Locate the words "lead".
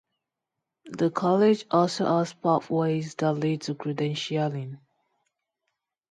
3.33-3.61